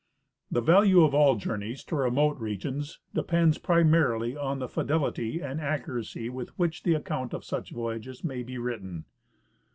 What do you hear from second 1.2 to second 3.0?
journeys to remote regions